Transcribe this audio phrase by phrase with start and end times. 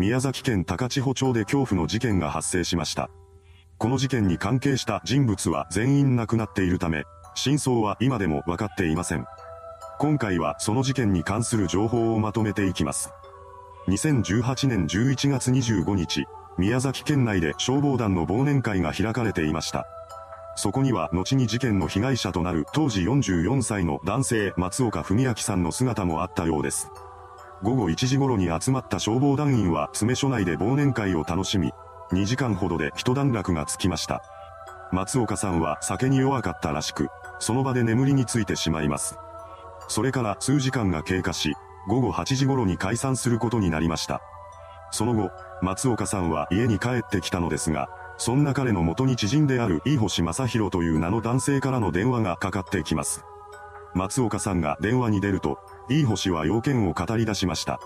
[0.00, 3.10] 宮崎県高千穂町で恐怖の事件が発生しました。
[3.76, 9.26] この事件に関係した人物は全員亡くなっているため、真相は今でも分かっていません。
[9.98, 13.10] 今回はその事件に関する情報をまとめていきます。
[13.88, 16.24] 2018年11月25日、
[16.56, 19.86] 宮崎県内で消防団の忘年会が開かれていました。
[20.56, 26.88] そこには後に事件の被害者となる当時44歳の男性松岡文明さんの姿もあったようです。
[27.62, 31.72] 午後1時頃に集まった消防団員は詰所内で忘年会を楽しみ、
[32.12, 34.22] 2時間ほどで一段落がつきました。
[34.92, 39.18] 松岡さんは酒に弱かったらしく、その場で眠りについてしまいます。
[39.88, 41.54] それから数時間が経過し、
[41.86, 44.22] 午後8時頃に解散することになりました。
[44.90, 45.30] その後、
[45.62, 53.24] 松岡さんは家に帰ってきたのですが、そんな彼の元に知人である飯星正宏という名の男性からの電話がかかってきます。
[53.94, 55.58] 松岡さんが電話に出ると、
[55.90, 57.80] 飯星は要件を語り出しました。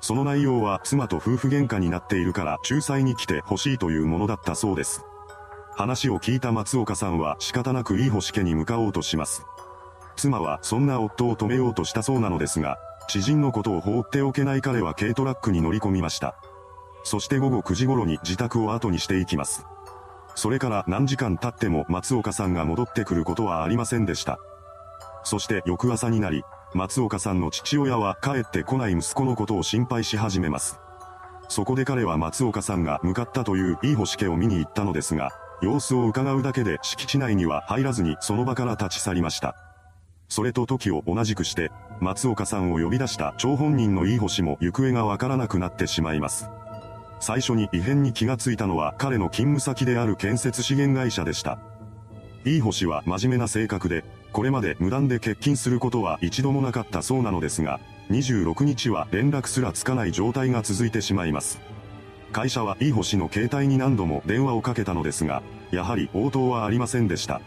[0.00, 5.04] その内容は妻と夫婦喧嘩になっているから仲裁に来てほしいというものだったそうです。
[5.76, 9.44] 話を聞いた松岡さんは仕方なく飯星家に向かおうとします。
[10.16, 16.34] 妻はそんな夫を止めようとしたそうなのですが、知人のことを放っておけない彼は軽トラックに乗り込みました。
[17.04, 19.64] そして午後9時頃に自宅を後にしていきます。
[20.34, 24.38] それから何時間経っても松岡さんが戻ってくることはありませんでした。
[25.24, 26.42] そして翌朝になり、
[26.74, 30.78] 松岡さんの父親は帰ってこない息子のことを心配し始めます。
[31.48, 35.30] そこで彼は松岡さんが向かったといういい星家を見に行ったのですが、
[35.62, 39.56] 様子を伺うだけで敷地内には入らずにその場から立ち去りました。
[40.28, 46.50] それと時を同じくして、松岡さんを呼び出した張本人のいい星も行方がわからなくなってしまいます。
[47.18, 51.58] 最初に異変に気がついたのは彼の勤務先である建設資源会社でした。
[52.44, 54.04] いい星は真面目な性格で、
[54.38, 61.58] これまで無断で欠勤することは一度もなかったそうなのですが、26日は連絡すらつかない状態が続いてしまいます。
[62.30, 67.40] 会社はいい星の携帯に何度も電話をかけたのですが、やはり応答はありませんでした。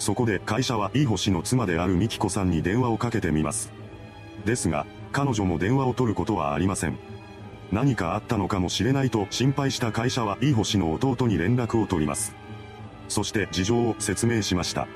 [0.00, 3.70] そこで会社はいい星の妻である美希子さんに電話をかけてみます。
[4.44, 6.98] ですが、彼女も電話を取ることはありません。
[7.70, 12.34] 何かあったのかもしれないと心配した会社はいい星の弟に連絡を取ります。
[13.08, 14.88] そして事情を説明しました。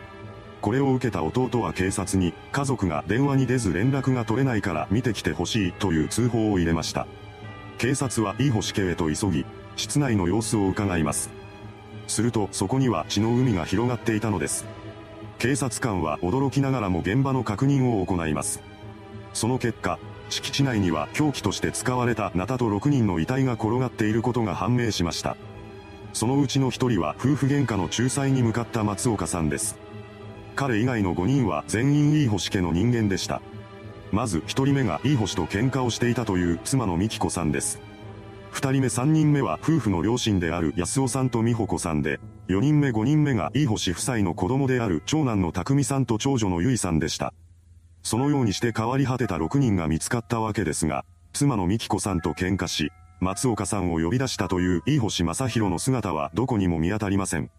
[0.61, 7.07] これを受けた弟は警察に、家族が電話に出ず連絡が取れないから見てきてほしいという通報を入れました。
[7.79, 11.31] 警察はいい星家へと急ぎ、室内の様子を伺います。
[12.07, 14.67] するとそこには血の海が広がっていたのです。
[15.39, 18.61] 警察官は驚きながらも現場の確認を行います。
[19.33, 19.99] その結果、
[20.29, 25.37] 敷地内には凶器として使われたナタと6人の遺体が転がっていることが判明しました。
[26.13, 29.79] そのうちの1人は夫婦喧嘩の仲裁に向かった松岡さんです。
[30.57, 33.43] 彼以外の5人は全員いい星家の人間でした。
[34.13, 37.81] まず1人目がいい星と喧嘩をしていたという妻の美希子さんです。
[38.53, 42.19] 2人目3人目は夫婦の両親である安尾さんと美穂子さんで、
[42.49, 47.33] 4人目5人目がいい星夫妻の子供である長男の匠さんと長女のゆいさんでした。
[48.03, 52.91] そのようにして変わり果てた6人が見つかったわけですが、妻の美希子さんと喧嘩し、
[53.21, 57.51] 松岡さんを呼び出したといういい星正宏の姿はどこにも見当たりません。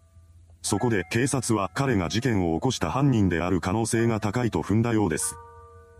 [0.62, 5.36] そこで警察は彼が事件を起こした犯人である可能性が高いと踏んだようです。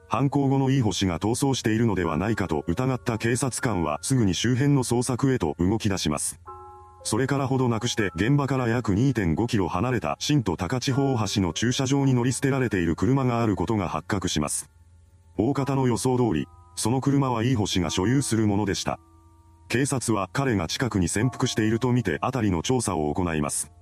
[0.08, 6.38] 犯行後のいい星が逃走しているのではないかと疑った警察官はすぐに周辺の捜索へと動き出します。
[7.04, 14.70] それからほどなくして現場から約2.5キロ離れた新都高千穂大橋の駐車場に乗り捨てられている車があることが発覚します。
[15.36, 16.46] 大方の予想通り、
[16.76, 19.00] その車はいい星が所有するものでした。
[19.68, 23.72] 警察は彼が近くに潜伏しているとみて辺りの調査を行います。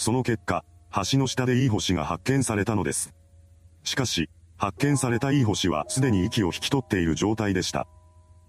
[0.00, 0.64] その結果、
[1.12, 3.12] 橋の下でいい星が発見されたのです。
[3.84, 7.86] しかし、発見されたいい星はすでに息を引き取っている状態でした。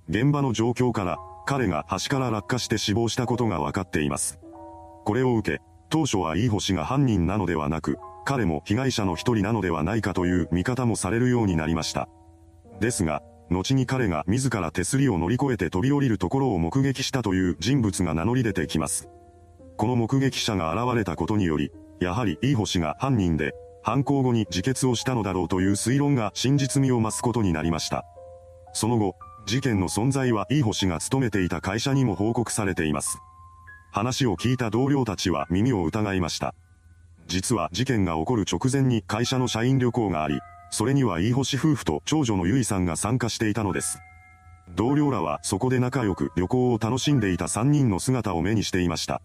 [0.07, 4.39] 現場の状況から、彼が橋から落下して死亡したことが分かっています。
[5.03, 12.07] これを受け、当初はいい星が犯人なのではなく、彼も被害者の一人なのではないかという見方もされるようになりました。
[12.79, 19.09] ですが、後に彼が自ら手すりを乗り越えて飛び降りるところを目撃したという人物が名乗り出てきます。
[19.81, 28.05] この目撃者が現れたことにより、やはりいい星が犯人で、犯行後に自決をしたのだろうという推論が真実味を増すことになりました。
[28.73, 29.15] その後、
[29.47, 33.17] 事件の存在は、いい星が勤めていた会社にも報告されています。
[33.91, 36.53] 話を聞いた同僚たちは耳を疑いました。
[37.25, 43.97] 実は事件が起こる直前に会社の社員旅行があり、それには飯星夫婦と長女のゆいさんが参加していたのです。
[44.75, 49.23] 同僚らはそこで仲良く旅行を楽しんでいた3人の姿を目にしていました。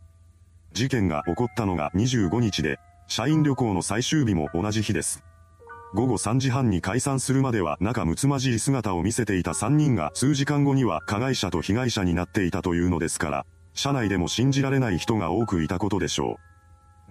[0.77, 2.79] 事件が起こったのが25日で、
[3.09, 5.25] 社員旅行の最終日も同じ日です。
[5.95, 16.39] 午後3時半に解散するまでは仲睦まじい姿を見せていた3人が数時間後には加害者と被害者になっていたというのですから、社内でも信じられない人が多くいたことでしょ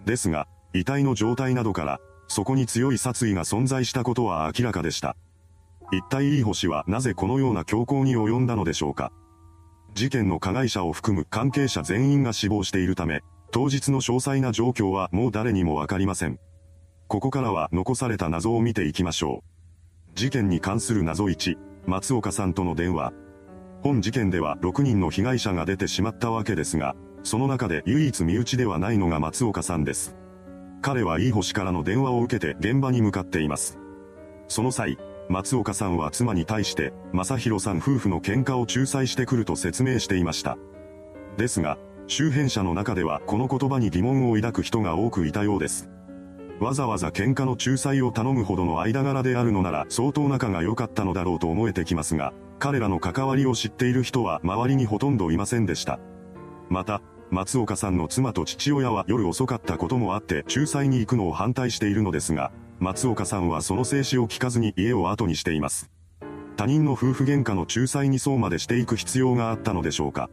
[0.03, 0.07] う。
[0.07, 5.17] ですが、遺体の状態などから、そこに強い殺意が存在したことは明らかでした。
[5.91, 9.11] 一体いい星はなぜこのような強行に及んだのでしょうか。
[9.95, 13.23] 事件の加害者を含む関係者全員が死亡しているため、
[13.55, 16.39] 当日の詳細な状況はもう誰にもわかりません。
[17.07, 19.45] ここからは残された謎を見ていきましょ
[20.09, 20.11] う。
[20.13, 21.55] 事件に関する謎1、
[21.85, 23.13] 松岡さんとの電話。
[23.81, 30.17] 本事件では6人の被害者が出てしまったわけですが、その中で唯一身内ではないのが松岡さんです。
[30.81, 33.79] 彼はいい星からの電話を受けて現場に向かっています。
[34.49, 34.97] その際、
[35.29, 40.57] 松岡さんは妻に対して、正宏さん夫婦の喧嘩を仲裁してくると説明していました。
[41.37, 45.89] ですが、周辺者の中ではこの言葉に疑問を抱く人が多くいたようです。
[46.59, 55.99] わざわざ喧嘩の仲裁を頼むほどの間柄であるのなら相当仲が良かったのだろうと思えてきますが、彼らの関わりを知っている人は周りにほとんどいませんでした。
[56.69, 65.89] また、松岡さんの妻と父親は夜遅かったこともあって仲裁に行くのを反対しているのですが、松岡さんはその静止を聞かずに家を後にしています。
[66.55, 70.29] 他人の夫婦喧嘩の仲裁にそうまでしていく必要があったのでしょうか。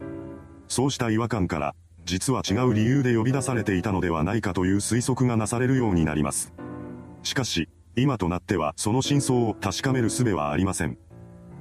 [0.67, 1.75] そうした違和感から、
[2.05, 6.53] 実は違う理由で呼び出されていたのではないかという推測がなされるようになります。
[7.23, 10.97] しかし、今となってはその真相を確かめる術はありません。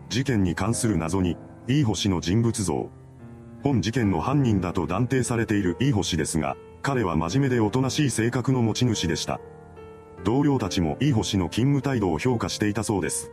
[0.08, 1.36] 事件に関する謎に、
[1.68, 2.90] いい星の人物像。
[3.62, 9.40] 本事件の犯人だと断定されているいい星ですが、彼は真面目でおとなしい性格の持ち主でした。
[10.24, 13.30] 同僚たちもいい星の勤務態度を評価していたそうです。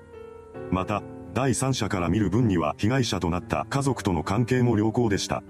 [0.71, 1.01] また、
[1.33, 5.43] 第三者から見る分には被害者となった家族との関係も良好でした。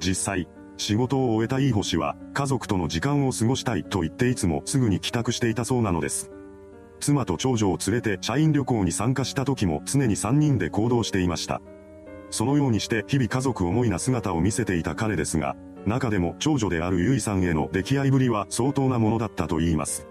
[0.00, 6.30] 実際、仕事を終えたいい星は、家族との時間を過ごしたいと言っていつもすぐに帰宅していたそうなのです。
[7.00, 11.60] 妻と長女を連れて社員旅行に参加した時も常に3人で行動していました。
[12.30, 15.54] そのようにして日々家族思いな姿を見せていた彼ですが、
[15.86, 20.08] 中でも長女であるゆいさんへの溺愛ぶりは相当なものだったと言います。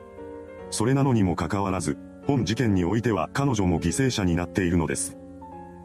[0.69, 5.17] それなのにもかかわらず、本事件においては彼女も犠牲者になっているのです。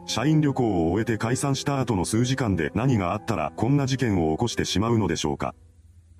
[0.09, 5.53] 社員旅行を終えて解散した後の数時間で何があったらこんな事件を起こしてしまうのでしょうか。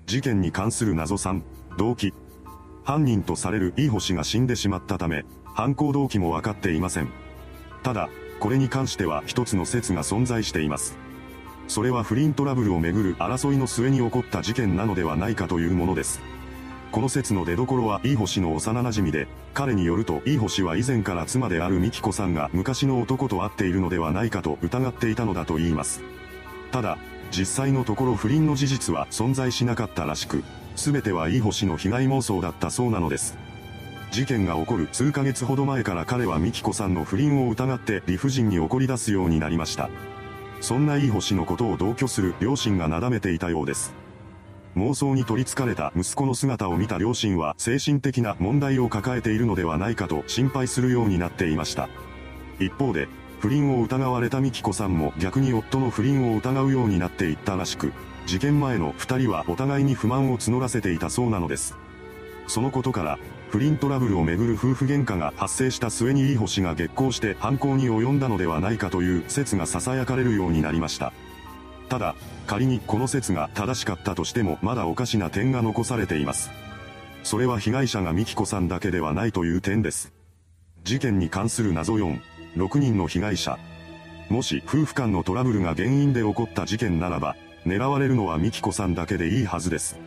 [0.06, 1.41] 事件に関する謎3、
[1.80, 2.13] 動機。
[2.83, 5.25] 犯人とされるいい星が死んでしまったため、
[5.56, 7.09] 犯行動機もわかっていません。
[7.81, 10.95] ただ、これに関しては一つの説が存在しています。
[11.68, 16.21] それは不倫トラブルをめぐる争いの末に起こった事件なのではないかというものです。
[16.91, 26.01] この説の出所は、いい星の幼馴染で、彼によると、いい星は以前から妻である美紀子さんが昔の男と会っているのではないかと疑っていたのだと言います。
[26.71, 26.97] ただ、
[27.31, 30.44] 実際のところ不倫の事実は存在しなかったらしく、
[30.75, 33.38] すべてはいい星の被害妄想だったそうなのです。
[34.12, 39.89] 事件が起こる数ヶ月ほど前から彼は美紀子さんの不倫を疑って理不尽に怒り出すようになりました。
[40.62, 43.94] そんないい星のことを同居する両親がなだめていたようです。
[44.76, 51.90] 妄想に取り憑かれた息子の姿を見た両親は精神的な問題を抱えているのではないかと心配するようになっていました。
[52.59, 53.07] 一方で、
[53.40, 57.94] 不倫を疑われた美紀子さんも逆に夫の不倫を疑うようになっていったらしく、
[58.26, 61.76] 事件前の二人はお互いに不満を募らせていたそうなのです。
[62.47, 63.18] そのことから、
[63.49, 71.14] 不倫トラブルをめぐる夫婦喧嘩が発生した末にいい星が激高して犯行に及んだのではないかという説が囁かれるようになりました。
[71.90, 72.16] ただ、
[72.46, 76.52] 仮にこの説が正しかったとしてもまだおかしな点が残されています。
[77.24, 80.14] それは被害者が美紀子さんだけではないという点です。
[80.84, 82.22] 事件に関する謎4、
[82.56, 83.58] 6人の被害者。
[84.30, 90.00] もし夫婦間のトラブルが原因で起こった事件ならば、狙われるのは美紀子さんだけでいいはずです。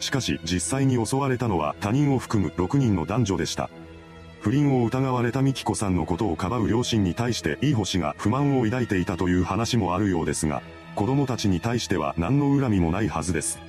[0.00, 3.68] しかし実際に襲われたのは他人を含む6人の男女でした。
[4.40, 10.62] 不倫を疑われた美紀子さんのことをかばう両親に対していい星が不満を抱いていたという話もあるようですが、
[10.98, 13.60] 子供たちに対しては何の恨みもないはずです。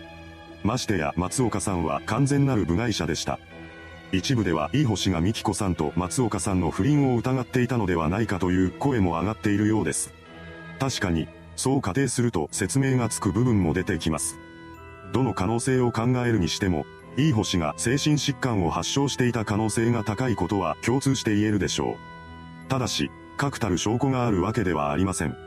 [0.63, 3.37] ましてや松岡さんは完全なる部外者でした。
[4.11, 10.11] 一部では、いい星が美紀子さんと松岡さんの不倫を疑っていたのではないかという声も上がっているようです。
[10.79, 14.39] 確かに、そう仮定すると説明がつく部分も出てきます。
[15.13, 22.69] どの可能性を考えるにしても、いい星が精神疾患を発症していた可能性が高いことは共通して言えるでしょう。
[22.69, 25.37] ただし、確たる証拠があるわけではありません。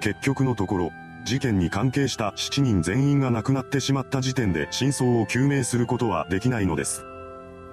[0.00, 0.92] 結局のところ、
[1.24, 7.04] 事件に関係した7人全員が亡くなってしまった時点で真相を究明することはできないのです。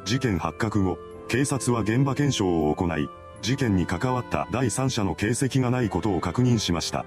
[0.05, 3.09] 事件発覚後、警察は現場検証を行い、
[3.41, 7.05] 事件に関わった第三者の形跡がないことを確認しました。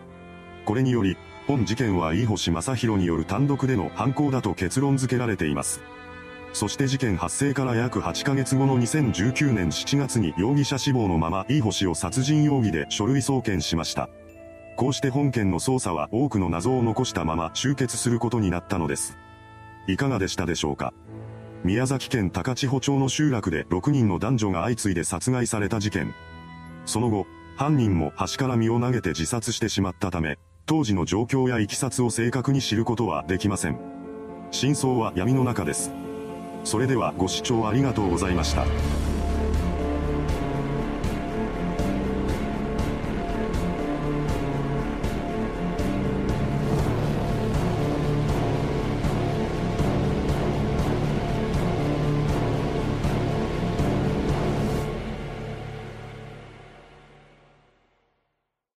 [0.67, 5.81] これにより、本事件は飯星正宏による単独での犯行だと結論付けられています。
[6.53, 14.09] そして事件発生から約8ヶ月後の2019年7月に容疑者死亡のまま飯星を殺人容疑で書類送検しました。
[14.77, 19.17] こうして本件の捜査は多くの謎を残したまま終結することになったのです。
[19.87, 20.93] いかがでしたでしょうか？
[21.63, 26.15] 宮崎県高千穂町の集落で6人の男女が相次いで殺害された事件。
[26.87, 27.27] その後、
[27.57, 33.79] 犯人も橋から身を投げて自殺してしまったため、当時の状況や経緯を正確に知ることはできません。
[34.51, 35.93] 真相は闇の中です。
[36.65, 38.65] それではご視聴ありがとうございました。